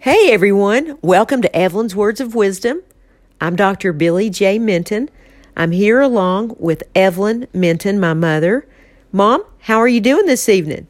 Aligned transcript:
Hey 0.00 0.30
everyone, 0.30 0.96
welcome 1.02 1.42
to 1.42 1.56
Evelyn's 1.56 1.96
Words 1.96 2.20
of 2.20 2.36
Wisdom. 2.36 2.82
I'm 3.40 3.56
Dr. 3.56 3.92
Billy 3.92 4.30
J. 4.30 4.56
Minton. 4.60 5.10
I'm 5.56 5.72
here 5.72 6.00
along 6.00 6.54
with 6.60 6.84
Evelyn 6.94 7.48
Minton, 7.52 7.98
my 7.98 8.14
mother. 8.14 8.64
Mom, 9.10 9.42
how 9.58 9.78
are 9.78 9.88
you 9.88 10.00
doing 10.00 10.26
this 10.26 10.48
evening? 10.48 10.86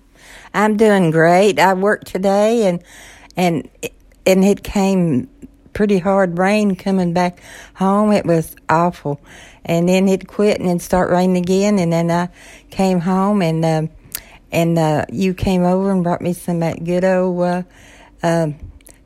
I'm 0.52 0.76
doing 0.76 1.10
great. 1.10 1.58
I 1.58 1.72
worked 1.72 2.08
today 2.08 2.66
and 2.66 2.84
and 3.34 3.71
and 4.26 4.44
it 4.44 4.62
came 4.62 5.30
pretty 5.72 6.00
hard 6.00 6.36
rain 6.36 6.77
coming 6.77 7.14
back 7.14 7.40
home. 7.77 8.12
It 8.12 8.27
was 8.27 8.56
awful. 8.68 9.22
And 9.64 9.88
then 9.88 10.06
it 10.06 10.29
quit 10.29 10.61
and 10.61 10.68
then 10.68 10.80
start 10.80 11.09
raining 11.09 11.43
again 11.43 11.79
and 11.79 11.90
then 11.90 12.11
I 12.11 12.29
came 12.68 13.00
home 13.00 13.40
and 13.40 13.64
uh, 13.64 13.86
and 14.52 14.79
uh, 14.79 15.06
you 15.11 15.32
came 15.32 15.62
over 15.62 15.90
and 15.90 16.04
brought 16.04 16.20
me 16.20 16.34
some 16.34 16.61
that 16.61 16.84
good 16.84 17.06
old 17.06 17.40
uh, 17.40 17.62
uh, 18.22 18.48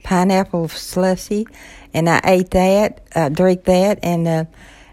pineapple 0.02 0.68
slushy, 0.68 1.46
and 1.94 2.08
I 2.08 2.20
ate 2.24 2.50
that, 2.50 3.00
uh, 3.14 3.28
drank 3.28 3.64
that, 3.64 3.98
and 4.02 4.26
uh, 4.26 4.44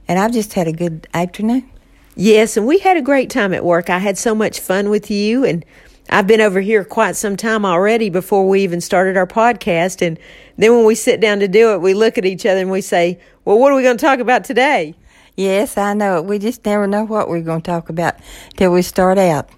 and 0.07 0.19
I've 0.19 0.33
just 0.33 0.53
had 0.53 0.67
a 0.67 0.73
good 0.73 1.07
afternoon. 1.13 1.69
Yes, 2.15 2.57
and 2.57 2.65
we 2.65 2.79
had 2.79 2.97
a 2.97 3.01
great 3.01 3.29
time 3.29 3.53
at 3.53 3.63
work. 3.63 3.89
I 3.89 3.99
had 3.99 4.17
so 4.17 4.35
much 4.35 4.59
fun 4.59 4.89
with 4.89 5.09
you, 5.09 5.45
and 5.45 5.63
I've 6.09 6.27
been 6.27 6.41
over 6.41 6.59
here 6.59 6.83
quite 6.83 7.15
some 7.15 7.37
time 7.37 7.65
already 7.65 8.09
before 8.09 8.47
we 8.47 8.61
even 8.61 8.81
started 8.81 9.15
our 9.15 9.27
podcast. 9.27 10.05
And 10.05 10.19
then 10.57 10.75
when 10.75 10.85
we 10.85 10.95
sit 10.95 11.21
down 11.21 11.39
to 11.39 11.47
do 11.47 11.73
it, 11.73 11.81
we 11.81 11.93
look 11.93 12.17
at 12.17 12.25
each 12.25 12.45
other 12.45 12.59
and 12.59 12.71
we 12.71 12.81
say, 12.81 13.19
"Well, 13.45 13.59
what 13.59 13.71
are 13.71 13.75
we 13.75 13.83
going 13.83 13.97
to 13.97 14.05
talk 14.05 14.19
about 14.19 14.43
today?" 14.43 14.95
Yes, 15.35 15.77
I 15.77 15.93
know 15.93 16.17
it. 16.17 16.25
We 16.25 16.37
just 16.37 16.65
never 16.65 16.85
know 16.85 17.05
what 17.05 17.29
we're 17.29 17.41
going 17.41 17.61
to 17.61 17.71
talk 17.71 17.87
about 17.87 18.15
till 18.57 18.73
we 18.73 18.81
start 18.81 19.17
out. 19.17 19.49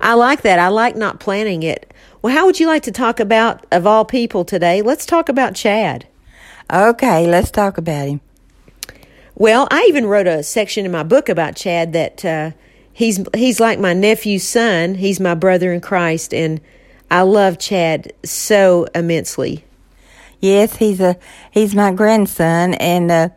I 0.00 0.14
like 0.14 0.42
that. 0.42 0.58
I 0.58 0.68
like 0.68 0.96
not 0.96 1.20
planning 1.20 1.62
it. 1.62 1.92
Well, 2.26 2.34
how 2.34 2.46
would 2.46 2.58
you 2.58 2.66
like 2.66 2.82
to 2.82 2.90
talk 2.90 3.20
about, 3.20 3.64
of 3.70 3.86
all 3.86 4.04
people 4.04 4.44
today? 4.44 4.82
Let's 4.82 5.06
talk 5.06 5.28
about 5.28 5.54
Chad. 5.54 6.08
Okay, 6.68 7.24
let's 7.24 7.52
talk 7.52 7.78
about 7.78 8.08
him. 8.08 8.20
Well, 9.36 9.68
I 9.70 9.84
even 9.88 10.06
wrote 10.06 10.26
a 10.26 10.42
section 10.42 10.84
in 10.84 10.90
my 10.90 11.04
book 11.04 11.28
about 11.28 11.54
Chad 11.54 11.92
that 11.92 12.24
uh, 12.24 12.50
he's 12.92 13.20
he's 13.32 13.60
like 13.60 13.78
my 13.78 13.92
nephew's 13.92 14.42
son. 14.42 14.96
He's 14.96 15.20
my 15.20 15.36
brother 15.36 15.72
in 15.72 15.80
Christ, 15.80 16.34
and 16.34 16.60
I 17.12 17.22
love 17.22 17.60
Chad 17.60 18.12
so 18.24 18.88
immensely. 18.92 19.64
Yes, 20.40 20.74
he's 20.74 20.98
a 20.98 21.16
he's 21.52 21.76
my 21.76 21.92
grandson, 21.92 22.74
and 22.74 23.08
uh, 23.08 23.28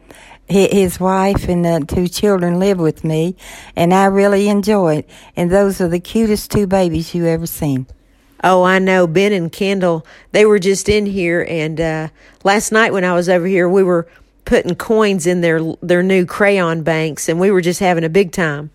his 0.47 0.99
wife 0.99 1.47
and 1.47 1.63
the 1.63 1.85
two 1.87 2.07
children 2.07 2.57
live 2.57 2.79
with 2.79 3.03
me, 3.03 3.35
and 3.75 3.93
I 3.93 4.05
really 4.05 4.47
enjoy 4.49 4.95
it. 4.95 5.09
And 5.35 5.51
those 5.51 5.79
are 5.79 5.87
the 5.87 5.99
cutest 5.99 6.49
two 6.49 6.65
babies 6.65 7.13
you 7.13 7.27
ever 7.27 7.45
seen. 7.45 7.85
Oh, 8.43 8.63
I 8.63 8.79
know. 8.79 9.05
Ben 9.05 9.33
and 9.33 9.51
Kendall, 9.51 10.05
they 10.31 10.45
were 10.45 10.59
just 10.59 10.87
in 10.87 11.05
here, 11.05 11.45
and 11.49 11.79
uh, 11.79 12.07
last 12.43 12.71
night 12.71 12.93
when 12.93 13.03
I 13.03 13.13
was 13.13 13.27
over 13.27 13.45
here, 13.45 13.67
we 13.67 13.83
were 13.83 14.07
putting 14.45 14.75
coins 14.75 15.27
in 15.27 15.41
their 15.41 15.59
their 15.81 16.01
new 16.01 16.25
crayon 16.25 16.83
banks, 16.83 17.27
and 17.27 17.39
we 17.39 17.51
were 17.51 17.61
just 17.61 17.79
having 17.79 18.03
a 18.03 18.09
big 18.09 18.31
time. 18.31 18.71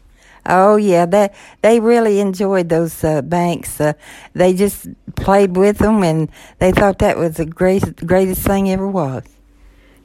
Oh 0.47 0.77
yeah, 0.77 1.07
they 1.07 1.31
they 1.63 1.81
really 1.81 2.21
enjoyed 2.21 2.69
those 2.69 3.03
uh, 3.03 3.23
banks. 3.23 3.81
Uh, 3.81 3.95
they 4.35 4.53
just 4.53 4.87
played 5.17 5.57
with 5.57 5.79
them, 5.79 6.03
and 6.03 6.29
they 6.59 6.71
thought 6.71 6.99
that 6.99 7.17
was 7.17 7.37
the 7.37 7.47
greatest 7.47 8.07
greatest 8.07 8.43
thing 8.43 8.71
ever 8.71 8.87
was. 8.87 9.25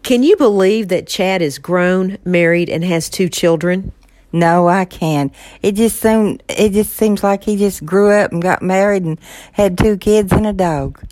Can 0.04 0.23
you 0.23 0.38
believe 0.38 0.88
that 0.88 1.08
Chad 1.08 1.42
is 1.42 1.60
grown, 1.60 2.18
married, 2.23 2.70
and 2.70 2.86
has 2.86 3.10
two 3.10 3.28
children? 3.28 3.92
No, 4.32 4.68
I 4.68 4.86
can't. 4.86 5.34
It 5.62 5.74
just 5.74 6.00
seemed 6.00 6.44
it 6.48 6.74
just 6.74 6.94
seems 6.94 7.24
like 7.24 7.44
he 7.44 7.56
just 7.56 7.86
grew 7.86 8.12
up 8.12 8.32
and 8.32 8.42
got 8.42 8.62
married 8.62 9.04
and 9.04 9.20
had 9.54 9.78
two 9.78 9.98
kids 9.98 10.32
and 10.32 10.46
a 10.46 10.54
dog. 10.54 11.04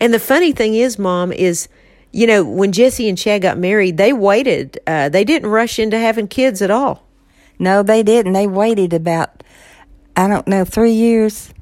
And 0.00 0.14
the 0.14 0.20
funny 0.20 0.52
thing 0.52 0.74
is, 0.74 0.98
Mom, 0.98 1.32
is 1.32 1.68
you 2.12 2.26
know 2.26 2.44
when 2.44 2.72
Jesse 2.72 3.08
and 3.08 3.18
Chad 3.18 3.42
got 3.42 3.58
married, 3.58 3.96
they 3.96 4.12
waited. 4.12 4.78
Uh, 4.86 5.08
they 5.08 5.24
didn't 5.24 5.50
rush 5.50 5.78
into 5.78 5.98
having 5.98 6.28
kids 6.28 6.62
at 6.62 6.70
all. 6.70 7.06
No, 7.58 7.82
they 7.82 8.02
didn't. 8.02 8.32
They 8.32 8.46
waited 8.46 8.92
about 8.92 9.42
I 10.16 10.28
don't 10.28 10.46
know 10.46 10.64
three 10.64 10.92
years 10.92 11.52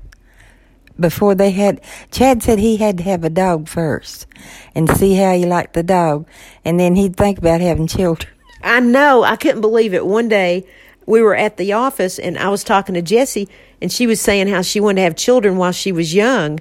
before 0.99 1.35
they 1.35 1.51
had. 1.51 1.81
Chad 2.11 2.43
said 2.43 2.59
he 2.59 2.77
had 2.77 2.99
to 2.99 3.05
have 3.05 3.25
a 3.25 3.31
dog 3.31 3.69
first 3.69 4.27
and 4.75 4.91
see 4.99 5.15
how 5.15 5.33
he 5.33 5.47
liked 5.47 5.73
the 5.73 5.83
dog, 5.83 6.27
and 6.63 6.79
then 6.79 6.95
he'd 6.95 7.17
think 7.17 7.39
about 7.39 7.63
having 7.63 7.87
children. 7.87 8.31
I 8.63 8.81
know. 8.81 9.23
I 9.23 9.37
couldn't 9.37 9.63
believe 9.63 9.95
it. 9.95 10.05
One 10.05 10.29
day 10.29 10.67
we 11.11 11.21
were 11.21 11.35
at 11.35 11.57
the 11.57 11.73
office 11.73 12.19
and 12.19 12.39
I 12.39 12.49
was 12.49 12.63
talking 12.63 12.95
to 12.95 13.03
Jessie 13.03 13.49
and 13.83 13.91
she 13.91 14.07
was 14.07 14.21
saying 14.21 14.49
how 14.49 14.63
she 14.63 14.81
wanted 14.81 14.97
to 14.97 15.03
have 15.03 15.17
children 15.17 15.57
while 15.57 15.73
she 15.73 15.93
was 15.93 16.15
young 16.15 16.61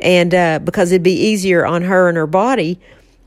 and 0.00 0.34
uh, 0.34 0.58
because 0.58 0.92
it'd 0.92 1.02
be 1.02 1.18
easier 1.18 1.64
on 1.64 1.82
her 1.82 2.08
and 2.08 2.16
her 2.16 2.26
body. 2.26 2.78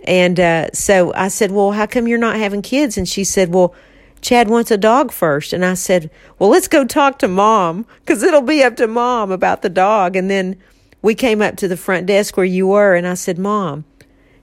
And 0.06 0.40
uh, 0.40 0.70
so 0.72 1.14
I 1.16 1.28
said, 1.28 1.52
Well, 1.52 1.72
how 1.72 1.88
come 1.88 2.08
you're 2.08 2.20
not 2.20 2.38
having 2.38 2.62
kids? 2.62 2.98
And 2.98 3.10
she 3.10 3.24
said, 3.24 3.54
Well, 3.54 3.74
Chad 4.22 4.48
wants 4.48 4.72
a 4.72 4.78
dog 4.78 5.12
first. 5.12 5.52
And 5.52 5.66
I 5.66 5.74
said, 5.74 6.10
Well, 6.38 6.50
let's 6.50 6.68
go 6.68 6.86
talk 6.86 7.20
to 7.20 7.28
mom 7.28 7.86
because 8.02 8.24
it'll 8.24 8.42
be 8.42 8.64
up 8.64 8.76
to 8.78 8.88
mom 8.88 9.32
about 9.32 9.62
the 9.62 9.70
dog. 9.70 10.16
And 10.16 10.30
then 10.30 10.56
we 11.02 11.16
came 11.16 11.42
up 11.42 11.58
to 11.58 11.68
the 11.68 11.78
front 11.78 12.06
desk 12.06 12.38
where 12.38 12.46
you 12.46 12.68
were 12.68 12.94
and 12.96 13.08
I 13.08 13.16
said, 13.16 13.40
Mom, 13.40 13.86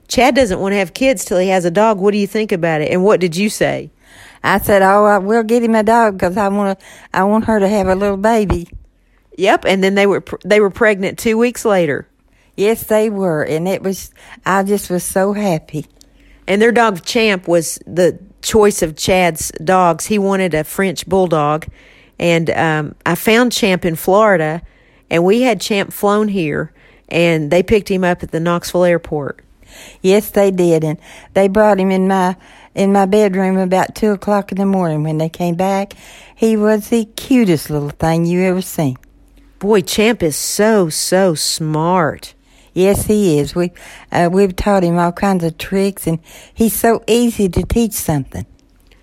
Chad 0.07 0.35
doesn't 0.35 0.59
want 0.59 0.73
to 0.73 0.77
have 0.77 0.93
kids 0.93 1.23
till 1.25 1.37
he 1.37 1.47
has 1.47 1.65
a 1.65 1.71
dog. 1.71 1.99
What 1.99 2.11
do 2.11 2.17
you 2.17 2.27
think 2.27 2.51
about 2.51 2.81
it? 2.81 2.91
And 2.91 3.03
what 3.03 3.19
did 3.19 3.35
you 3.35 3.49
say? 3.49 3.89
I 4.43 4.59
said, 4.59 4.81
"Oh, 4.81 5.05
I 5.05 5.17
will 5.17 5.43
get 5.43 5.63
him 5.63 5.75
a 5.75 5.83
dog 5.83 6.13
because 6.13 6.37
I 6.37 6.47
want 6.49 6.79
to. 6.79 6.85
I 7.13 7.23
want 7.23 7.45
her 7.45 7.59
to 7.59 7.67
have 7.67 7.87
a 7.87 7.95
little 7.95 8.17
baby." 8.17 8.67
Yep, 9.37 9.65
and 9.65 9.83
then 9.83 9.95
they 9.95 10.07
were 10.07 10.23
they 10.43 10.59
were 10.59 10.69
pregnant 10.69 11.19
two 11.19 11.37
weeks 11.37 11.63
later. 11.63 12.07
Yes, 12.55 12.83
they 12.83 13.09
were, 13.09 13.43
and 13.43 13.67
it 13.67 13.83
was. 13.83 14.11
I 14.45 14.63
just 14.63 14.89
was 14.89 15.03
so 15.03 15.33
happy. 15.33 15.85
And 16.47 16.61
their 16.61 16.71
dog 16.71 17.03
Champ 17.03 17.47
was 17.47 17.77
the 17.85 18.19
choice 18.41 18.81
of 18.81 18.95
Chad's 18.95 19.51
dogs. 19.63 20.05
He 20.05 20.17
wanted 20.17 20.53
a 20.53 20.63
French 20.63 21.07
bulldog, 21.07 21.67
and 22.17 22.49
um, 22.49 22.95
I 23.05 23.15
found 23.15 23.51
Champ 23.51 23.85
in 23.85 23.95
Florida, 23.95 24.61
and 25.09 25.23
we 25.23 25.41
had 25.41 25.61
Champ 25.61 25.93
flown 25.93 26.29
here, 26.29 26.73
and 27.09 27.51
they 27.51 27.61
picked 27.61 27.89
him 27.89 28.03
up 28.03 28.23
at 28.23 28.31
the 28.31 28.39
Knoxville 28.39 28.85
airport. 28.85 29.43
Yes, 30.01 30.31
they 30.31 30.49
did, 30.49 30.83
and 30.83 30.97
they 31.33 31.47
brought 31.47 31.79
him 31.79 31.91
in 31.91 32.07
my 32.07 32.35
in 32.77 32.93
my 32.93 33.07
bedroom 33.07 33.57
about 33.57 33.95
two 33.95 34.11
o'clock 34.11 34.51
in 34.51 34.57
the 34.57 34.65
morning. 34.65 35.03
When 35.03 35.17
they 35.17 35.29
came 35.29 35.55
back, 35.55 35.93
he 36.35 36.55
was 36.55 36.89
the 36.89 37.05
cutest 37.05 37.69
little 37.69 37.89
thing 37.89 38.25
you 38.25 38.41
ever 38.41 38.61
seen. 38.61 38.95
Boy, 39.59 39.81
Champ 39.81 40.21
is 40.21 40.35
so 40.35 40.87
so 40.87 41.33
smart. 41.33 42.35
Yes, 42.73 43.05
he 43.05 43.39
is. 43.39 43.55
We 43.55 43.71
uh, 44.11 44.29
we've 44.31 44.55
taught 44.55 44.83
him 44.83 44.99
all 44.99 45.11
kinds 45.11 45.43
of 45.43 45.57
tricks, 45.57 46.05
and 46.05 46.19
he's 46.53 46.75
so 46.75 47.03
easy 47.07 47.49
to 47.49 47.63
teach 47.63 47.93
something. 47.93 48.45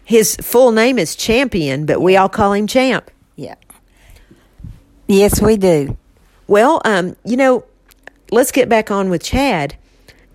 His 0.05 0.37
full 0.37 0.71
name 0.71 0.99
is 0.99 1.17
Champion, 1.17 1.85
but 1.85 2.01
we 2.01 2.17
all 2.17 2.29
call 2.29 2.53
him 2.53 2.69
Champ. 2.69 3.11
Yeah. 3.35 3.57
Yes, 5.09 5.43
we 5.43 5.57
do. 5.57 5.97
Well, 6.47 6.81
um, 6.85 7.17
you 7.25 7.37
know, 7.37 7.65
let's 8.31 8.53
get 8.53 8.69
back 8.69 8.93
on 8.93 9.11
with 9.11 9.25
Chad. 9.25 9.75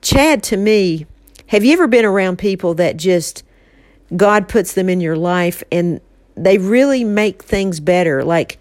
Chad, 0.02 0.44
to 0.44 0.58
me, 0.58 1.06
have 1.50 1.66
you 1.66 1.74
ever 1.74 1.88
been 1.88 2.06
around 2.06 2.38
people 2.38 2.76
that 2.76 2.96
just 2.96 3.44
God 4.16 4.48
puts 4.48 4.74
them 4.74 4.88
in 4.88 5.02
your 5.02 5.16
life 5.16 5.64
and 5.72 6.00
they 6.36 6.60
really 6.60 7.04
make 7.04 7.44
things 7.44 7.80
better? 7.80 8.24
Like 8.24 8.60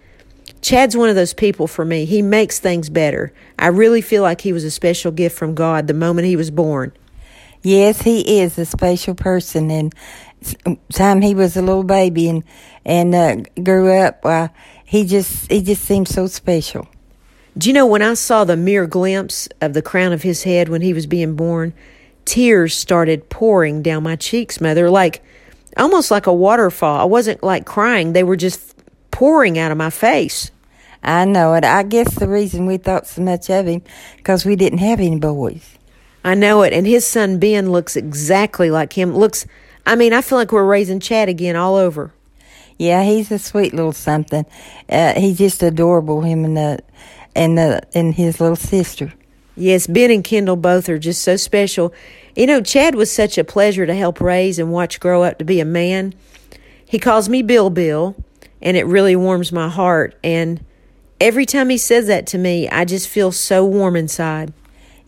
Chad's 0.63 0.97
one 0.97 1.11
of 1.11 1.15
those 1.15 1.35
people 1.35 1.67
for 1.67 1.85
me. 1.85 2.07
He 2.07 2.23
makes 2.23 2.59
things 2.59 2.89
better. 2.89 3.33
I 3.59 3.67
really 3.67 4.01
feel 4.01 4.23
like 4.23 4.41
he 4.41 4.55
was 4.55 4.65
a 4.65 4.71
special 4.71 5.13
gift 5.13 5.37
from 5.37 5.55
God 5.55 5.87
the 5.87 5.95
moment 5.95 6.29
he 6.29 6.37
was 6.37 6.51
born. 6.51 6.93
Yes, 7.63 8.03
he 8.03 8.41
is 8.41 8.59
a 8.59 8.65
special 8.65 9.15
person, 9.15 9.71
and 9.71 9.95
time 10.93 11.21
he 11.21 11.35
was 11.35 11.57
a 11.57 11.63
little 11.63 11.85
baby 11.85 12.29
and 12.29 12.43
and 12.87 13.15
uh, 13.15 13.37
grew 13.63 13.93
up, 13.93 14.25
uh, 14.25 14.49
he 14.85 15.05
just 15.05 15.51
he 15.51 15.61
just 15.61 15.85
seemed 15.85 16.09
so 16.09 16.27
special. 16.27 16.89
Do 17.59 17.69
you 17.69 17.75
know 17.75 17.87
when 17.87 18.01
I 18.01 18.15
saw 18.15 18.45
the 18.45 18.57
mere 18.57 18.87
glimpse 18.87 19.49
of 19.61 19.75
the 19.75 19.83
crown 19.83 20.13
of 20.13 20.23
his 20.23 20.45
head 20.45 20.69
when 20.69 20.81
he 20.81 20.95
was 20.95 21.07
being 21.07 21.35
born, 21.35 21.75
tears 22.29 22.75
started 22.75 23.31
pouring 23.31 23.83
down 23.83 24.03
my 24.03 24.15
cheeks, 24.15 24.61
mother, 24.61 24.91
like 24.91 25.25
almost 25.79 26.11
like 26.11 26.27
a 26.27 26.33
waterfall. 26.33 27.01
I 27.01 27.05
wasn't 27.05 27.43
like 27.43 27.65
crying, 27.65 28.13
they 28.13 28.23
were 28.23 28.37
just 28.37 28.77
pouring 29.11 29.59
out 29.59 29.73
of 29.73 29.79
my 29.79 29.91
face. 29.91 30.51
I 31.03 31.25
know 31.25 31.55
it. 31.55 31.65
I 31.65 31.85
guess 31.85 32.15
the 32.17 32.29
reason 32.29 32.67
we 32.67 32.77
thought 32.77 33.07
so 33.07 33.23
much 33.23 33.49
of 33.49 33.67
him 33.67 33.83
because 34.17 34.45
we 34.45 34.57
didn't 34.57 34.81
have 34.81 35.01
any 35.01 35.19
boys. 35.19 35.79
I 36.23 36.35
know 36.35 36.63
it. 36.63 36.73
And 36.73 36.87
his 36.87 37.07
son 37.07 37.39
Ben 37.39 37.71
looks 37.71 37.97
exactly 37.97 38.71
like 38.71 38.93
him. 38.93 39.17
Looks, 39.17 39.47
I 39.87 39.97
mean, 39.97 40.13
I 40.13 40.21
feel 40.21 40.37
like 40.37 40.53
we're 40.53 40.65
raising 40.65 41.01
Chad 41.01 41.29
again 41.29 41.57
all 41.57 41.77
over. 41.77 42.13
Yeah, 42.77 43.05
he's 43.05 43.31
a 43.31 43.39
sweet 43.39 43.73
little 43.73 43.93
something. 43.93 44.45
Uh, 44.89 45.19
he's 45.19 45.39
just 45.39 45.63
adorable. 45.63 46.21
Him 46.21 46.45
and 46.45 46.57
the 46.57 46.81
and 47.35 47.57
the 47.57 47.83
and 47.95 48.15
his 48.15 48.41
little 48.41 48.57
sister. 48.57 49.13
Yes, 49.59 49.89
Ben 49.89 50.13
and 50.13 50.23
Kendall 50.23 50.55
both 50.55 50.89
are 50.89 51.01
just 51.01 51.23
so 51.23 51.37
special. 51.37 51.93
You 52.37 52.47
know, 52.47 52.61
Chad 52.61 52.95
was 52.95 53.11
such 53.11 53.37
a 53.39 53.43
pleasure 53.45 53.87
to 53.87 53.95
help 53.95 54.21
raise 54.21 54.61
and 54.61 54.71
watch 54.71 55.01
grow 55.01 55.25
up 55.25 55.39
to 55.39 55.45
be 55.45 55.59
a 55.59 55.65
man. 55.65 56.15
He 56.87 57.01
calls 57.01 57.29
me 57.29 57.43
Bill 57.43 57.69
Bill, 57.69 58.15
and 58.63 58.77
it 58.77 58.87
really 58.87 59.17
warms 59.17 59.51
my 59.51 59.69
heart. 59.69 60.17
And 60.23 60.65
every 61.21 61.45
time 61.45 61.71
he 61.71 61.77
says 61.77 62.07
that 62.07 62.29
to 62.29 62.39
me, 62.39 62.69
I 62.69 62.85
just 62.85 63.09
feel 63.09 63.33
so 63.33 63.65
warm 63.65 63.97
inside. 63.97 64.53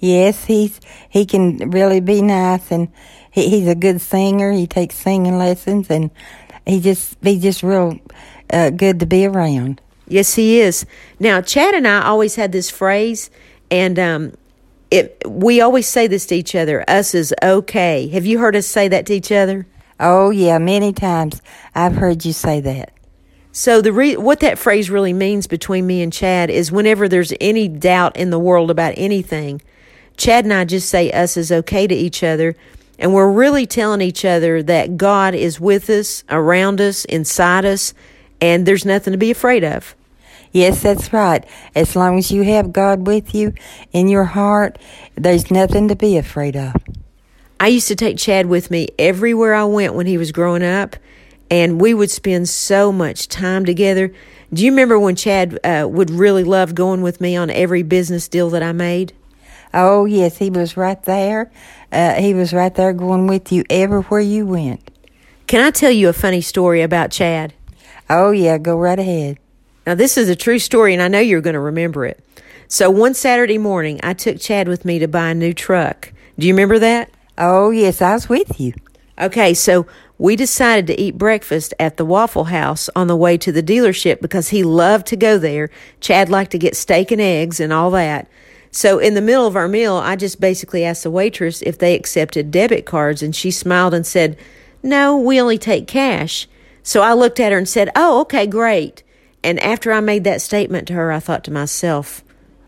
Yes, 0.00 0.46
he's 0.46 0.80
he 1.08 1.24
can 1.26 1.70
really 1.70 2.00
be 2.00 2.20
nice, 2.20 2.72
and 2.72 2.88
he, 3.30 3.48
he's 3.48 3.68
a 3.68 3.76
good 3.76 4.00
singer. 4.00 4.50
He 4.50 4.66
takes 4.66 4.96
singing 4.96 5.38
lessons, 5.38 5.88
and 5.90 6.10
he 6.66 6.80
just 6.80 7.16
he's 7.22 7.42
just 7.42 7.62
real 7.62 8.00
uh, 8.52 8.70
good 8.70 8.98
to 8.98 9.06
be 9.06 9.26
around. 9.26 9.80
Yes, 10.08 10.34
he 10.34 10.58
is. 10.58 10.86
Now, 11.20 11.40
Chad 11.40 11.74
and 11.74 11.86
I 11.86 12.04
always 12.04 12.34
had 12.34 12.50
this 12.50 12.68
phrase, 12.68 13.30
and 13.70 13.96
um, 13.98 14.32
it 14.90 15.22
we 15.26 15.60
always 15.60 15.86
say 15.86 16.06
this 16.06 16.26
to 16.26 16.34
each 16.34 16.54
other. 16.54 16.84
Us 16.88 17.14
is 17.14 17.34
okay. 17.42 18.08
Have 18.08 18.26
you 18.26 18.38
heard 18.38 18.56
us 18.56 18.66
say 18.66 18.88
that 18.88 19.06
to 19.06 19.14
each 19.14 19.32
other? 19.32 19.66
Oh 19.98 20.30
yeah, 20.30 20.58
many 20.58 20.92
times 20.92 21.42
I've 21.74 21.94
heard 21.94 22.24
you 22.24 22.32
say 22.32 22.60
that. 22.60 22.92
So 23.52 23.80
the 23.80 23.92
re- 23.92 24.16
what 24.16 24.40
that 24.40 24.58
phrase 24.58 24.90
really 24.90 25.12
means 25.12 25.46
between 25.46 25.86
me 25.86 26.02
and 26.02 26.12
Chad 26.12 26.50
is 26.50 26.70
whenever 26.70 27.08
there's 27.08 27.32
any 27.40 27.66
doubt 27.68 28.16
in 28.16 28.30
the 28.30 28.38
world 28.38 28.70
about 28.70 28.94
anything, 28.96 29.60
Chad 30.16 30.44
and 30.44 30.54
I 30.54 30.64
just 30.64 30.88
say 30.88 31.10
us 31.10 31.36
is 31.36 31.50
okay 31.50 31.86
to 31.86 31.94
each 31.94 32.22
other, 32.22 32.54
and 32.98 33.12
we're 33.12 33.30
really 33.30 33.66
telling 33.66 34.00
each 34.00 34.24
other 34.24 34.62
that 34.62 34.96
God 34.96 35.34
is 35.34 35.58
with 35.58 35.90
us, 35.90 36.22
around 36.28 36.80
us, 36.80 37.04
inside 37.06 37.64
us, 37.64 37.92
and 38.40 38.66
there's 38.66 38.84
nothing 38.84 39.12
to 39.12 39.18
be 39.18 39.30
afraid 39.30 39.64
of. 39.64 39.96
Yes, 40.52 40.82
that's 40.82 41.12
right. 41.12 41.44
As 41.74 41.94
long 41.94 42.18
as 42.18 42.32
you 42.32 42.42
have 42.42 42.72
God 42.72 43.06
with 43.06 43.34
you 43.34 43.54
in 43.92 44.08
your 44.08 44.24
heart, 44.24 44.78
there's 45.14 45.50
nothing 45.50 45.88
to 45.88 45.96
be 45.96 46.16
afraid 46.16 46.56
of. 46.56 46.74
I 47.60 47.68
used 47.68 47.88
to 47.88 47.94
take 47.94 48.18
Chad 48.18 48.46
with 48.46 48.70
me 48.70 48.88
everywhere 48.98 49.54
I 49.54 49.64
went 49.64 49.94
when 49.94 50.06
he 50.06 50.18
was 50.18 50.32
growing 50.32 50.64
up, 50.64 50.96
and 51.50 51.80
we 51.80 51.94
would 51.94 52.10
spend 52.10 52.48
so 52.48 52.90
much 52.90 53.28
time 53.28 53.64
together. 53.64 54.12
Do 54.52 54.64
you 54.64 54.72
remember 54.72 54.98
when 54.98 55.14
Chad 55.14 55.58
uh, 55.62 55.86
would 55.88 56.10
really 56.10 56.42
love 56.42 56.74
going 56.74 57.02
with 57.02 57.20
me 57.20 57.36
on 57.36 57.50
every 57.50 57.82
business 57.82 58.28
deal 58.28 58.50
that 58.50 58.62
I 58.62 58.72
made? 58.72 59.12
Oh, 59.72 60.04
yes, 60.04 60.38
he 60.38 60.50
was 60.50 60.76
right 60.76 61.00
there. 61.04 61.52
Uh, 61.92 62.14
he 62.14 62.34
was 62.34 62.52
right 62.52 62.74
there 62.74 62.92
going 62.92 63.28
with 63.28 63.52
you 63.52 63.62
everywhere 63.70 64.20
you 64.20 64.46
went. 64.46 64.90
Can 65.46 65.60
I 65.60 65.70
tell 65.70 65.92
you 65.92 66.08
a 66.08 66.12
funny 66.12 66.40
story 66.40 66.82
about 66.82 67.12
Chad? 67.12 67.54
Oh, 68.08 68.32
yeah, 68.32 68.58
go 68.58 68.76
right 68.76 68.98
ahead. 68.98 69.38
Now, 69.86 69.94
this 69.94 70.16
is 70.16 70.28
a 70.28 70.36
true 70.36 70.58
story, 70.58 70.92
and 70.92 71.02
I 71.02 71.08
know 71.08 71.20
you're 71.20 71.40
going 71.40 71.54
to 71.54 71.60
remember 71.60 72.04
it. 72.04 72.22
So, 72.68 72.90
one 72.90 73.14
Saturday 73.14 73.58
morning, 73.58 73.98
I 74.02 74.14
took 74.14 74.38
Chad 74.38 74.68
with 74.68 74.84
me 74.84 74.98
to 74.98 75.08
buy 75.08 75.30
a 75.30 75.34
new 75.34 75.52
truck. 75.52 76.12
Do 76.38 76.46
you 76.46 76.54
remember 76.54 76.78
that? 76.78 77.10
Oh, 77.36 77.70
yes, 77.70 78.00
I 78.00 78.14
was 78.14 78.28
with 78.28 78.60
you. 78.60 78.74
Okay, 79.20 79.54
so 79.54 79.86
we 80.18 80.36
decided 80.36 80.86
to 80.86 81.00
eat 81.00 81.18
breakfast 81.18 81.74
at 81.78 81.96
the 81.96 82.04
Waffle 82.04 82.44
House 82.44 82.88
on 82.94 83.06
the 83.06 83.16
way 83.16 83.36
to 83.38 83.50
the 83.50 83.62
dealership 83.62 84.20
because 84.20 84.50
he 84.50 84.62
loved 84.62 85.06
to 85.08 85.16
go 85.16 85.38
there. 85.38 85.70
Chad 86.00 86.28
liked 86.28 86.52
to 86.52 86.58
get 86.58 86.76
steak 86.76 87.10
and 87.10 87.20
eggs 87.20 87.60
and 87.60 87.72
all 87.72 87.90
that. 87.90 88.28
So 88.70 88.98
in 88.98 89.14
the 89.14 89.20
middle 89.20 89.46
of 89.46 89.56
our 89.56 89.68
meal, 89.68 89.96
I 89.96 90.16
just 90.16 90.40
basically 90.40 90.84
asked 90.84 91.02
the 91.02 91.10
waitress 91.10 91.62
if 91.62 91.78
they 91.78 91.94
accepted 91.94 92.50
debit 92.50 92.86
cards, 92.86 93.22
and 93.22 93.34
she 93.34 93.50
smiled 93.50 93.94
and 93.94 94.06
said, 94.06 94.36
No, 94.82 95.18
we 95.18 95.40
only 95.40 95.58
take 95.58 95.86
cash. 95.86 96.46
So 96.82 97.02
I 97.02 97.12
looked 97.14 97.40
at 97.40 97.52
her 97.52 97.58
and 97.58 97.68
said, 97.68 97.90
Oh, 97.96 98.20
okay, 98.20 98.46
great. 98.46 99.02
And 99.42 99.58
after 99.60 99.92
I 99.92 100.00
made 100.00 100.24
that 100.24 100.42
statement 100.42 100.88
to 100.88 100.94
her, 100.94 101.10
I 101.10 101.20
thought 101.20 101.44
to 101.44 101.50
myself, 101.50 102.22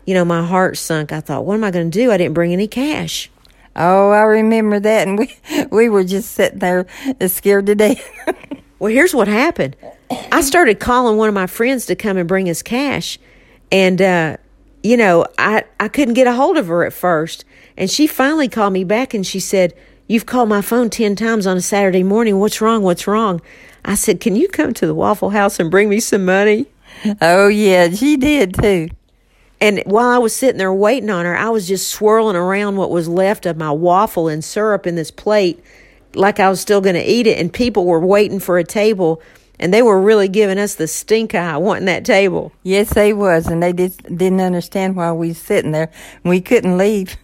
you 0.05 0.13
know, 0.13 0.25
my 0.25 0.45
heart 0.45 0.77
sunk. 0.77 1.11
I 1.11 1.19
thought, 1.19 1.45
what 1.45 1.55
am 1.55 1.63
I 1.63 1.71
going 1.71 1.91
to 1.91 1.97
do? 1.97 2.11
I 2.11 2.17
didn't 2.17 2.33
bring 2.33 2.53
any 2.53 2.67
cash. 2.67 3.29
Oh, 3.75 4.11
I 4.11 4.21
remember 4.21 4.79
that, 4.79 5.07
and 5.07 5.17
we 5.17 5.35
we 5.71 5.89
were 5.89 6.03
just 6.03 6.31
sitting 6.33 6.59
there 6.59 6.85
scared 7.27 7.65
to 7.67 7.75
death. 7.75 8.07
well, 8.79 8.91
here's 8.91 9.15
what 9.15 9.27
happened. 9.27 9.75
I 10.31 10.41
started 10.41 10.79
calling 10.79 11.17
one 11.17 11.27
of 11.27 11.33
my 11.33 11.47
friends 11.47 11.87
to 11.87 11.95
come 11.95 12.17
and 12.17 12.27
bring 12.27 12.49
us 12.49 12.61
cash, 12.61 13.17
and 13.71 14.01
uh, 14.01 14.37
you 14.83 14.97
know, 14.97 15.25
I 15.39 15.63
I 15.79 15.87
couldn't 15.87 16.13
get 16.13 16.27
a 16.27 16.33
hold 16.33 16.57
of 16.57 16.67
her 16.67 16.85
at 16.85 16.93
first, 16.93 17.45
and 17.75 17.89
she 17.89 18.05
finally 18.05 18.47
called 18.47 18.73
me 18.73 18.83
back 18.83 19.15
and 19.15 19.25
she 19.25 19.39
said, 19.39 19.73
"You've 20.07 20.27
called 20.27 20.49
my 20.49 20.61
phone 20.61 20.91
ten 20.91 21.15
times 21.15 21.47
on 21.47 21.57
a 21.57 21.61
Saturday 21.61 22.03
morning. 22.03 22.39
What's 22.39 22.61
wrong? 22.61 22.83
What's 22.83 23.07
wrong?" 23.07 23.41
I 23.85 23.95
said, 23.95 24.19
"Can 24.19 24.35
you 24.35 24.47
come 24.47 24.73
to 24.75 24.87
the 24.87 24.95
Waffle 24.95 25.31
House 25.31 25.59
and 25.59 25.71
bring 25.71 25.89
me 25.89 25.99
some 25.99 26.25
money?" 26.25 26.67
Oh 27.21 27.47
yeah, 27.47 27.89
she 27.89 28.17
did 28.17 28.53
too. 28.53 28.89
And 29.59 29.81
while 29.85 30.09
I 30.09 30.17
was 30.17 30.35
sitting 30.35 30.57
there 30.57 30.73
waiting 30.73 31.09
on 31.09 31.25
her, 31.25 31.37
I 31.37 31.49
was 31.49 31.67
just 31.67 31.89
swirling 31.89 32.35
around 32.35 32.75
what 32.75 32.91
was 32.91 33.07
left 33.07 33.45
of 33.45 33.55
my 33.57 33.71
waffle 33.71 34.27
and 34.27 34.43
syrup 34.43 34.85
in 34.85 34.95
this 34.95 35.11
plate 35.11 35.63
like 36.15 36.39
I 36.39 36.49
was 36.49 36.59
still 36.59 36.81
going 36.81 36.95
to 36.95 37.03
eat 37.03 37.27
it. 37.27 37.39
And 37.39 37.51
people 37.51 37.85
were 37.85 37.99
waiting 37.99 38.39
for 38.39 38.57
a 38.57 38.63
table 38.63 39.21
and 39.59 39.73
they 39.73 39.81
were 39.81 40.01
really 40.01 40.27
giving 40.27 40.57
us 40.57 40.75
the 40.75 40.87
stink 40.87 41.35
eye 41.35 41.57
wanting 41.57 41.85
that 41.85 42.05
table. 42.05 42.51
Yes, 42.63 42.93
they 42.93 43.13
was. 43.13 43.47
And 43.47 43.61
they 43.61 43.71
did, 43.71 43.95
didn't 44.03 44.41
understand 44.41 44.95
why 44.95 45.11
we 45.11 45.29
was 45.29 45.37
sitting 45.37 45.71
there. 45.71 45.91
We 46.23 46.41
couldn't 46.41 46.77
leave. 46.77 47.15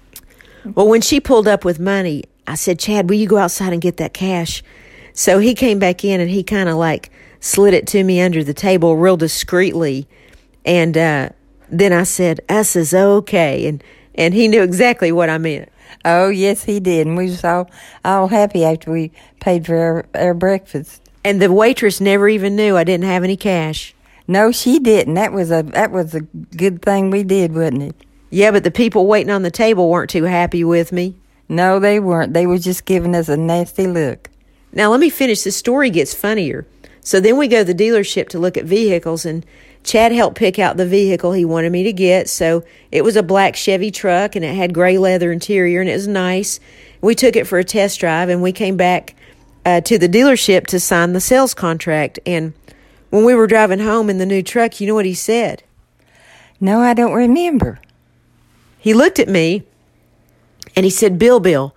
well, 0.74 0.88
when 0.88 1.02
she 1.02 1.20
pulled 1.20 1.46
up 1.46 1.64
with 1.64 1.78
money, 1.78 2.24
I 2.46 2.54
said, 2.54 2.78
Chad, 2.78 3.08
will 3.08 3.16
you 3.16 3.28
go 3.28 3.36
outside 3.36 3.72
and 3.72 3.82
get 3.82 3.98
that 3.98 4.14
cash? 4.14 4.62
So 5.12 5.38
he 5.38 5.54
came 5.54 5.78
back 5.78 6.04
in 6.04 6.20
and 6.20 6.30
he 6.30 6.42
kind 6.42 6.68
of 6.68 6.76
like 6.76 7.10
slid 7.40 7.74
it 7.74 7.86
to 7.88 8.04
me 8.04 8.20
under 8.20 8.44
the 8.44 8.54
table 8.54 8.96
real 8.96 9.16
discreetly. 9.16 10.06
And, 10.64 10.96
uh, 10.96 11.30
then 11.70 11.92
I 11.92 12.02
said, 12.02 12.40
"Us 12.48 12.76
is 12.76 12.92
okay," 12.92 13.66
and 13.66 13.82
and 14.14 14.34
he 14.34 14.48
knew 14.48 14.62
exactly 14.62 15.12
what 15.12 15.30
I 15.30 15.38
meant. 15.38 15.70
Oh 16.04 16.28
yes, 16.28 16.64
he 16.64 16.80
did, 16.80 17.06
and 17.06 17.16
we 17.16 17.26
was 17.26 17.44
all 17.44 17.70
all 18.04 18.28
happy 18.28 18.64
after 18.64 18.90
we 18.90 19.12
paid 19.40 19.66
for 19.66 19.76
our, 19.76 20.06
our 20.14 20.34
breakfast. 20.34 21.02
And 21.24 21.40
the 21.40 21.52
waitress 21.52 22.00
never 22.00 22.28
even 22.28 22.56
knew 22.56 22.76
I 22.76 22.84
didn't 22.84 23.06
have 23.06 23.24
any 23.24 23.36
cash. 23.36 23.94
No, 24.26 24.52
she 24.52 24.78
didn't. 24.78 25.14
That 25.14 25.32
was 25.32 25.50
a 25.50 25.62
that 25.62 25.90
was 25.90 26.14
a 26.14 26.20
good 26.20 26.82
thing 26.82 27.10
we 27.10 27.22
did, 27.22 27.54
wasn't 27.54 27.82
it? 27.82 27.96
Yeah, 28.30 28.50
but 28.52 28.64
the 28.64 28.70
people 28.70 29.06
waiting 29.06 29.32
on 29.32 29.42
the 29.42 29.50
table 29.50 29.88
weren't 29.90 30.10
too 30.10 30.24
happy 30.24 30.64
with 30.64 30.92
me. 30.92 31.16
No, 31.48 31.80
they 31.80 31.98
weren't. 31.98 32.32
They 32.32 32.46
were 32.46 32.58
just 32.58 32.84
giving 32.84 33.14
us 33.14 33.28
a 33.28 33.36
nasty 33.36 33.88
look. 33.88 34.29
Now 34.72 34.90
let 34.90 35.00
me 35.00 35.10
finish. 35.10 35.42
The 35.42 35.52
story 35.52 35.90
gets 35.90 36.14
funnier. 36.14 36.66
So 37.02 37.18
then 37.20 37.36
we 37.36 37.48
go 37.48 37.64
to 37.64 37.72
the 37.72 37.84
dealership 37.84 38.28
to 38.30 38.38
look 38.38 38.56
at 38.56 38.64
vehicles, 38.64 39.24
and 39.24 39.44
Chad 39.82 40.12
helped 40.12 40.36
pick 40.36 40.58
out 40.58 40.76
the 40.76 40.86
vehicle 40.86 41.32
he 41.32 41.44
wanted 41.44 41.72
me 41.72 41.82
to 41.84 41.92
get. 41.92 42.28
So 42.28 42.64
it 42.92 43.02
was 43.02 43.16
a 43.16 43.22
black 43.22 43.56
Chevy 43.56 43.90
truck 43.90 44.36
and 44.36 44.44
it 44.44 44.54
had 44.54 44.74
gray 44.74 44.98
leather 44.98 45.32
interior 45.32 45.80
and 45.80 45.88
it 45.88 45.94
was 45.94 46.06
nice. 46.06 46.60
We 47.00 47.14
took 47.14 47.34
it 47.34 47.46
for 47.46 47.58
a 47.58 47.64
test 47.64 47.98
drive 47.98 48.28
and 48.28 48.42
we 48.42 48.52
came 48.52 48.76
back 48.76 49.14
uh, 49.64 49.80
to 49.82 49.98
the 49.98 50.08
dealership 50.08 50.66
to 50.68 50.80
sign 50.80 51.12
the 51.12 51.20
sales 51.20 51.54
contract. 51.54 52.18
And 52.26 52.52
when 53.08 53.24
we 53.24 53.34
were 53.34 53.46
driving 53.46 53.78
home 53.78 54.10
in 54.10 54.18
the 54.18 54.26
new 54.26 54.42
truck, 54.42 54.80
you 54.80 54.86
know 54.86 54.94
what 54.94 55.06
he 55.06 55.14
said? 55.14 55.62
No, 56.60 56.80
I 56.80 56.92
don't 56.92 57.14
remember. 57.14 57.80
He 58.78 58.92
looked 58.92 59.18
at 59.18 59.28
me 59.28 59.64
and 60.76 60.84
he 60.84 60.90
said, 60.90 61.18
Bill, 61.18 61.40
Bill, 61.40 61.74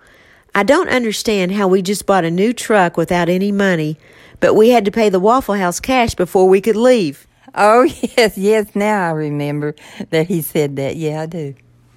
I 0.56 0.62
don't 0.62 0.88
understand 0.88 1.52
how 1.52 1.66
we 1.66 1.82
just 1.82 2.06
bought 2.06 2.24
a 2.24 2.30
new 2.30 2.52
truck 2.52 2.96
without 2.96 3.28
any 3.28 3.50
money, 3.50 3.98
but 4.38 4.54
we 4.54 4.70
had 4.70 4.84
to 4.84 4.92
pay 4.92 5.08
the 5.08 5.18
Waffle 5.18 5.56
House 5.56 5.80
cash 5.80 6.14
before 6.14 6.48
we 6.48 6.60
could 6.60 6.76
leave. 6.76 7.26
Oh, 7.54 7.82
yes, 8.16 8.38
yes, 8.38 8.74
now 8.74 9.08
I 9.08 9.10
remember 9.10 9.74
that 10.10 10.28
he 10.28 10.42
said 10.42 10.76
that. 10.76 10.96
Yeah, 10.96 11.22
I 11.22 11.26
do. 11.26 11.54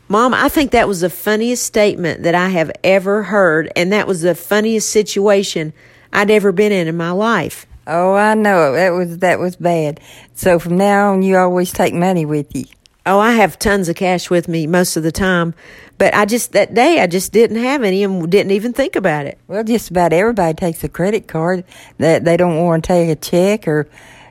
Mom, 0.10 0.34
I 0.34 0.50
think 0.50 0.72
that 0.72 0.88
was 0.88 1.02
the 1.02 1.10
funniest 1.10 1.66
statement 1.66 2.24
that 2.24 2.34
I 2.34 2.50
have 2.50 2.72
ever 2.84 3.24
heard, 3.24 3.72
and 3.76 3.92
that 3.92 4.08
was 4.08 4.22
the 4.22 4.34
funniest 4.36 4.90
situation 4.90 5.74
I'd 6.12 6.32
ever 6.32 6.52
been 6.52 6.72
in 6.72 6.88
in 6.88 6.98
my 6.98 7.12
life. 7.12 7.68
Oh, 7.86 8.16
I 8.16 8.34
know. 8.34 8.74
That 8.74 8.90
was 8.90 9.20
that 9.20 9.40
was 9.40 9.56
bad. 9.56 10.00
So 10.34 10.60
from 10.60 10.78
now 10.78 11.14
on 11.14 11.22
you 11.22 11.38
always 11.38 11.72
take 11.72 11.94
money 11.94 12.26
with 12.26 12.56
you. 12.56 12.66
Oh, 13.08 13.20
I 13.20 13.32
have 13.32 13.58
tons 13.58 13.90
of 13.90 13.96
cash 13.96 14.30
with 14.30 14.48
me 14.48 14.68
most 14.68 14.98
of 14.98 15.04
the 15.04 15.12
time, 15.12 15.54
but 15.98 16.14
I 16.14 16.26
just 16.26 16.52
that 16.52 16.74
day 16.74 17.00
I 17.00 17.08
just 17.08 17.32
didn't 17.32 17.58
have 17.58 17.82
any 17.82 18.04
and 18.04 18.30
didn't 18.30 18.52
even 18.52 18.74
think 18.74 18.96
about 18.96 19.26
it. 19.26 19.40
Well, 19.48 19.64
just 19.64 19.90
about 19.90 20.14
everybody 20.14 20.54
takes 20.54 20.84
a 20.84 20.90
credit 20.90 21.28
card. 21.28 21.64
That 21.98 22.26
they 22.26 22.38
don't 22.38 22.64
want 22.64 22.84
to 22.84 22.88
take 22.88 23.10
a 23.10 23.16
check 23.16 23.68
or 23.68 23.88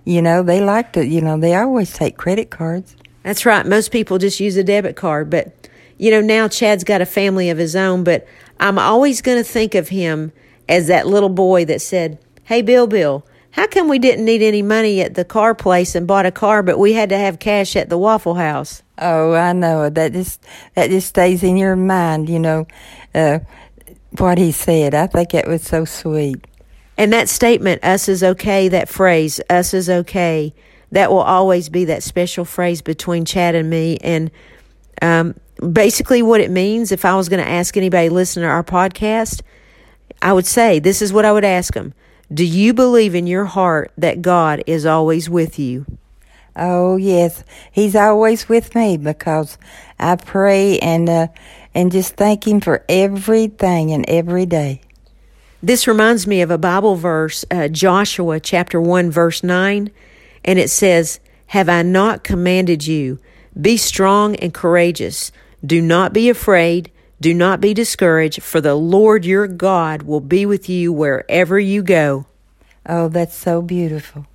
you 0.06 0.23
know, 0.23 0.42
they 0.42 0.61
like 0.61 0.92
to, 0.92 1.04
you 1.04 1.21
know, 1.21 1.37
they 1.37 1.54
always 1.54 1.92
take 1.92 2.16
credit 2.16 2.49
cards. 2.49 2.97
That's 3.25 3.45
right. 3.45 3.66
Most 3.66 3.90
people 3.90 4.18
just 4.18 4.38
use 4.38 4.56
a 4.56 4.62
debit 4.62 4.95
card. 4.95 5.28
But, 5.28 5.68
you 5.99 6.12
know, 6.12 6.21
now 6.21 6.47
Chad's 6.47 6.85
got 6.85 7.00
a 7.00 7.06
family 7.06 7.50
of 7.50 7.59
his 7.59 7.75
own, 7.75 8.04
but 8.04 8.26
I'm 8.61 8.78
always 8.78 9.21
going 9.21 9.37
to 9.37 9.45
think 9.45 9.75
of 9.75 9.88
him 9.88 10.33
as 10.68 10.87
that 10.87 11.09
little 11.09 11.28
boy 11.28 11.64
that 11.64 11.83
said, 11.83 12.18
Hey, 12.45 12.62
Bill, 12.62 12.87
Bill, 12.87 13.26
how 13.56 13.66
come 13.66 13.88
we 13.88 13.98
didn't 13.98 14.26
need 14.26 14.42
any 14.42 14.60
money 14.60 15.00
at 15.00 15.14
the 15.14 15.25
car 15.25 15.54
place 15.54 15.94
and 15.94 16.06
bought 16.06 16.26
a 16.26 16.30
car, 16.30 16.62
but 16.62 16.78
we 16.78 16.92
had 16.92 17.08
to 17.08 17.16
have 17.16 17.38
cash 17.38 17.75
at 17.75 17.88
the 17.88 17.96
Waffle 17.96 18.34
House? 18.34 18.82
Oh, 18.98 19.32
I 19.32 19.54
know. 19.54 19.88
That 19.88 20.12
just, 20.12 20.44
that 20.75 20.90
just 20.90 21.08
stays 21.08 21.42
in 21.42 21.56
your 21.56 21.75
mind, 21.75 22.28
you 22.28 22.38
know, 22.38 22.66
uh, 23.14 23.38
what 24.18 24.36
he 24.36 24.52
said. 24.52 24.94
I 24.94 25.06
think 25.06 25.32
it 25.32 25.48
was 25.48 25.62
so 25.62 25.86
sweet. 25.86 26.44
And 26.98 27.14
that 27.14 27.30
statement, 27.30 27.82
us 27.82 28.10
is 28.10 28.22
okay, 28.22 28.68
that 28.68 28.90
phrase, 28.90 29.40
us 29.48 29.72
is 29.72 29.88
okay, 29.88 30.52
that 30.92 31.10
will 31.10 31.22
always 31.22 31.70
be 31.70 31.86
that 31.86 32.02
special 32.02 32.44
phrase 32.44 32.82
between 32.82 33.25
Chad 33.25 33.54
and 33.54 33.70
me. 33.70 33.96
And 34.02 34.30
um, 35.00 35.34
basically, 35.72 36.20
what 36.20 36.42
it 36.42 36.50
means, 36.50 36.92
if 36.92 37.06
I 37.06 37.16
was 37.16 37.30
going 37.30 37.42
to 37.42 37.50
ask 37.50 37.75
anybody 37.78 38.10
listening 38.10 38.42
to 38.42 38.50
our 38.50 38.62
podcast, 38.62 39.40
I 40.20 40.34
would 40.34 40.46
say, 40.46 40.78
this 40.78 41.00
is 41.00 41.10
what 41.10 41.25
I 41.25 41.32
would 41.32 41.44
ask 41.44 41.72
them 41.72 41.94
Do 42.33 42.45
you 42.45 42.75
believe 42.75 43.14
in 43.14 43.26
your 43.26 43.45
heart 43.45 43.92
that 43.97 44.23
God 44.23 44.62
is 44.66 44.85
always 44.85 45.30
with 45.30 45.59
you? 45.59 45.87
Oh 46.56 46.97
yes, 46.97 47.45
he's 47.71 47.95
always 47.95 48.49
with 48.49 48.75
me 48.75 48.97
because 48.97 49.59
I 49.99 50.16
pray 50.16 50.78
and 50.78 51.09
uh, 51.09 51.28
and 51.75 51.92
just 51.92 52.16
thank 52.16 52.47
him 52.47 52.61
for 52.61 52.85
everything 52.88 53.92
and 53.92 54.09
every 54.09 54.47
day. 54.47 54.80
This 55.62 55.87
reminds 55.87 56.26
me 56.26 56.40
of 56.42 56.50
a 56.50 56.59
Bible 56.59 56.97
verse, 56.97 57.45
uh, 57.50 57.68
Joshua 57.68 58.40
chapter 58.40 58.80
1, 58.80 59.11
verse 59.11 59.42
9, 59.42 59.90
and 60.45 60.59
it 60.59 60.71
says, 60.71 61.21
Have 61.49 61.68
I 61.68 61.83
not 61.83 62.25
commanded 62.25 62.87
you? 62.87 63.18
Be 63.59 63.76
strong 63.76 64.37
and 64.37 64.52
courageous. 64.52 65.33
Do 65.64 65.80
not 65.80 66.12
be 66.12 66.28
afraid. 66.28 66.90
Do 67.20 67.32
not 67.32 67.61
be 67.61 67.73
discouraged, 67.73 68.42
for 68.42 68.61
the 68.61 68.75
Lord 68.75 69.25
your 69.25 69.46
God 69.46 70.02
will 70.02 70.20
be 70.20 70.44
with 70.44 70.68
you 70.68 70.92
wherever 70.92 71.58
you 71.58 71.82
go. 71.82 72.26
Oh, 72.85 73.08
that's 73.08 73.35
so 73.35 73.62
beautiful. 73.62 74.26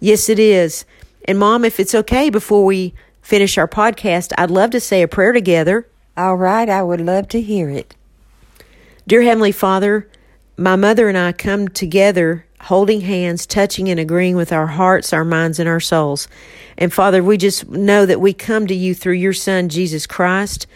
Yes, 0.00 0.28
it 0.28 0.38
is. 0.38 0.84
And, 1.26 1.38
Mom, 1.38 1.64
if 1.64 1.78
it's 1.78 1.94
okay 1.94 2.30
before 2.30 2.64
we 2.64 2.94
finish 3.22 3.56
our 3.56 3.68
podcast, 3.68 4.32
I'd 4.36 4.50
love 4.50 4.70
to 4.70 4.80
say 4.80 5.02
a 5.02 5.08
prayer 5.08 5.32
together. 5.32 5.88
All 6.16 6.36
right, 6.36 6.68
I 6.68 6.82
would 6.82 7.00
love 7.00 7.28
to 7.28 7.40
hear 7.40 7.70
it. 7.70 7.94
Dear 9.06 9.22
Heavenly 9.22 9.52
Father, 9.52 10.08
my 10.56 10.74
mother 10.74 11.08
and 11.08 11.16
I 11.16 11.32
come 11.32 11.68
together 11.68 12.46
holding 12.62 13.02
hands, 13.02 13.46
touching 13.46 13.88
and 13.88 14.00
agreeing 14.00 14.34
with 14.34 14.52
our 14.52 14.66
hearts, 14.66 15.12
our 15.12 15.24
minds, 15.24 15.58
and 15.58 15.68
our 15.68 15.80
souls. 15.80 16.26
And 16.76 16.92
Father, 16.92 17.22
we 17.22 17.36
just 17.36 17.68
know 17.68 18.06
that 18.06 18.20
we 18.20 18.32
come 18.32 18.66
to 18.66 18.74
you 18.74 18.94
through 18.94 19.14
your 19.14 19.32
Son, 19.32 19.68
Jesus 19.68 20.06
Christ. 20.06 20.66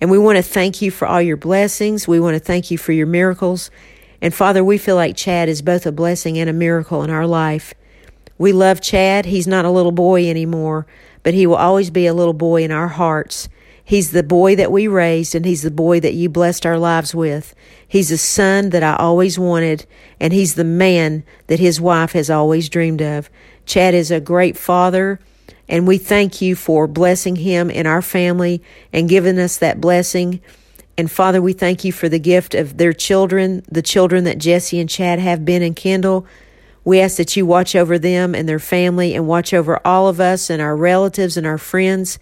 And 0.00 0.10
we 0.10 0.18
want 0.18 0.36
to 0.36 0.42
thank 0.42 0.82
you 0.82 0.90
for 0.90 1.06
all 1.06 1.22
your 1.22 1.36
blessings. 1.36 2.06
We 2.06 2.20
want 2.20 2.34
to 2.34 2.40
thank 2.40 2.70
you 2.70 2.78
for 2.78 2.92
your 2.92 3.06
miracles. 3.06 3.70
And 4.20 4.34
Father, 4.34 4.62
we 4.62 4.78
feel 4.78 4.96
like 4.96 5.16
Chad 5.16 5.48
is 5.48 5.62
both 5.62 5.86
a 5.86 5.92
blessing 5.92 6.38
and 6.38 6.50
a 6.50 6.52
miracle 6.52 7.02
in 7.02 7.10
our 7.10 7.26
life. 7.26 7.74
We 8.38 8.52
love 8.52 8.80
Chad. 8.80 9.26
He's 9.26 9.46
not 9.46 9.64
a 9.64 9.70
little 9.70 9.92
boy 9.92 10.28
anymore, 10.28 10.86
but 11.22 11.34
he 11.34 11.46
will 11.46 11.56
always 11.56 11.90
be 11.90 12.06
a 12.06 12.14
little 12.14 12.34
boy 12.34 12.62
in 12.62 12.70
our 12.70 12.88
hearts. 12.88 13.48
He's 13.82 14.10
the 14.10 14.24
boy 14.24 14.56
that 14.56 14.72
we 14.72 14.88
raised, 14.88 15.34
and 15.36 15.46
he's 15.46 15.62
the 15.62 15.70
boy 15.70 16.00
that 16.00 16.14
you 16.14 16.28
blessed 16.28 16.66
our 16.66 16.76
lives 16.76 17.14
with. 17.14 17.54
He's 17.86 18.08
the 18.08 18.18
son 18.18 18.70
that 18.70 18.82
I 18.82 18.96
always 18.96 19.38
wanted, 19.38 19.86
and 20.18 20.32
he's 20.32 20.56
the 20.56 20.64
man 20.64 21.22
that 21.46 21.60
his 21.60 21.80
wife 21.80 22.12
has 22.12 22.28
always 22.28 22.68
dreamed 22.68 23.00
of. 23.00 23.30
Chad 23.64 23.94
is 23.94 24.10
a 24.10 24.20
great 24.20 24.58
father, 24.58 25.20
and 25.68 25.86
we 25.86 25.98
thank 25.98 26.40
you 26.40 26.54
for 26.54 26.86
blessing 26.86 27.36
him 27.36 27.70
and 27.70 27.86
our 27.88 28.02
family 28.02 28.62
and 28.92 29.08
giving 29.08 29.38
us 29.38 29.58
that 29.58 29.80
blessing. 29.80 30.40
And 30.96 31.10
Father, 31.10 31.42
we 31.42 31.52
thank 31.52 31.84
you 31.84 31.92
for 31.92 32.08
the 32.08 32.18
gift 32.18 32.54
of 32.54 32.76
their 32.76 32.92
children, 32.92 33.64
the 33.70 33.82
children 33.82 34.24
that 34.24 34.38
Jesse 34.38 34.80
and 34.80 34.88
Chad 34.88 35.18
have 35.18 35.44
Ben 35.44 35.62
and 35.62 35.76
Kendall. 35.76 36.26
We 36.84 37.00
ask 37.00 37.16
that 37.16 37.36
you 37.36 37.44
watch 37.44 37.74
over 37.74 37.98
them 37.98 38.34
and 38.34 38.48
their 38.48 38.60
family 38.60 39.14
and 39.14 39.26
watch 39.26 39.52
over 39.52 39.84
all 39.84 40.08
of 40.08 40.20
us 40.20 40.48
and 40.48 40.62
our 40.62 40.76
relatives 40.76 41.36
and 41.36 41.46
our 41.46 41.58
friends. 41.58 42.18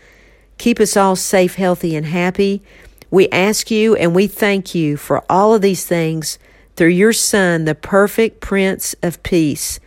Keep 0.57 0.81
us 0.81 0.97
all 0.97 1.17
safe, 1.17 1.57
healthy, 1.57 1.95
and 1.95 2.07
happy. 2.07 2.63
We 3.11 3.29
ask 3.29 3.71
you 3.71 3.95
and 3.95 4.15
we 4.15 4.27
thank 4.27 4.75
you 4.75 4.97
for 4.97 5.23
all 5.31 5.55
of 5.55 5.63
these 5.63 5.87
things 5.87 6.39
through 6.77 6.89
your 6.89 7.13
Son, 7.13 7.67
the 7.67 7.75
perfect 7.75 8.41
Prince 8.41 8.97
of 9.03 9.23
Peace, 9.23 9.79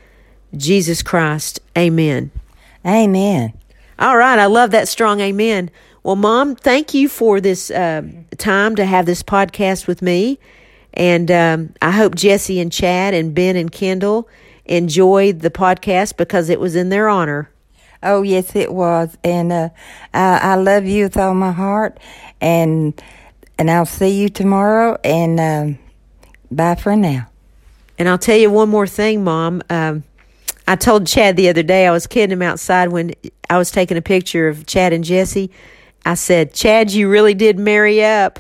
Jesus 0.55 1.01
Christ. 1.01 1.59
Amen. 1.77 2.31
Amen. 2.87 3.53
All 3.99 4.17
right. 4.17 4.39
I 4.39 4.45
love 4.45 4.71
that 4.71 4.87
strong 4.87 5.19
amen. 5.19 5.69
Well, 6.03 6.15
Mom, 6.15 6.55
thank 6.55 6.93
you 6.93 7.09
for 7.09 7.41
this 7.41 7.69
uh, 7.69 8.03
time 8.37 8.75
to 8.77 8.85
have 8.85 9.05
this 9.05 9.23
podcast 9.23 9.87
with 9.87 10.01
me. 10.01 10.39
And 10.93 11.29
um, 11.29 11.73
I 11.81 11.91
hope 11.91 12.15
Jesse 12.15 12.59
and 12.59 12.71
Chad 12.71 13.13
and 13.13 13.35
Ben 13.35 13.55
and 13.55 13.71
Kendall 13.71 14.29
enjoyed 14.65 15.41
the 15.41 15.49
podcast 15.51 16.17
because 16.17 16.49
it 16.49 16.59
was 16.59 16.75
in 16.75 16.89
their 16.89 17.09
honor. 17.09 17.51
Oh 18.03 18.21
yes, 18.21 18.55
it 18.55 18.71
was, 18.71 19.17
and 19.23 19.51
uh, 19.51 19.69
I, 20.13 20.37
I 20.37 20.55
love 20.55 20.85
you 20.85 21.05
with 21.05 21.17
all 21.17 21.33
my 21.33 21.51
heart, 21.51 21.99
and 22.39 22.93
and 23.57 23.71
I'll 23.71 23.87
see 23.87 24.21
you 24.21 24.29
tomorrow. 24.29 24.99
And 25.03 25.39
um, 25.39 25.79
bye 26.51 26.75
for 26.75 26.95
now. 26.95 27.27
And 27.97 28.07
I'll 28.07 28.19
tell 28.19 28.37
you 28.37 28.51
one 28.51 28.69
more 28.69 28.85
thing, 28.85 29.23
Mom. 29.23 29.63
Um, 29.71 30.03
I 30.67 30.75
told 30.75 31.07
Chad 31.07 31.37
the 31.37 31.49
other 31.49 31.63
day 31.63 31.87
I 31.87 31.91
was 31.91 32.07
kidding 32.07 32.33
him 32.33 32.41
outside 32.41 32.89
when 32.89 33.13
I 33.49 33.57
was 33.57 33.71
taking 33.71 33.97
a 33.97 34.01
picture 34.01 34.47
of 34.47 34.65
Chad 34.65 34.93
and 34.93 35.03
Jesse. 35.03 35.49
I 36.05 36.15
said, 36.15 36.53
"Chad, 36.53 36.91
you 36.91 37.09
really 37.09 37.33
did 37.33 37.57
marry 37.57 38.03
up." 38.03 38.39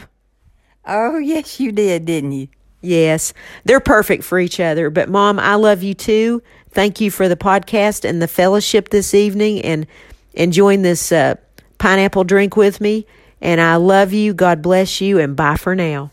Oh 0.85 1.17
yes, 1.17 1.59
you 1.59 1.71
did, 1.71 2.05
didn't 2.05 2.33
you? 2.33 2.47
Yes, 2.81 3.33
they're 3.65 3.79
perfect 3.79 4.23
for 4.23 4.39
each 4.39 4.59
other. 4.59 4.89
But, 4.89 5.09
Mom, 5.09 5.39
I 5.39 5.55
love 5.55 5.83
you 5.83 5.93
too. 5.93 6.41
Thank 6.71 7.01
you 7.01 7.09
for 7.09 7.27
the 7.27 7.35
podcast 7.35 8.07
and 8.07 8.21
the 8.21 8.27
fellowship 8.27 8.89
this 8.89 9.13
evening 9.13 9.61
and 9.61 9.87
enjoying 10.33 10.83
this 10.83 11.11
uh, 11.11 11.35
pineapple 11.79 12.23
drink 12.23 12.55
with 12.55 12.79
me. 12.79 13.05
And 13.41 13.59
I 13.59 13.75
love 13.75 14.13
you. 14.13 14.33
God 14.33 14.61
bless 14.61 15.01
you. 15.01 15.19
And 15.19 15.35
bye 15.35 15.57
for 15.57 15.75
now. 15.75 16.11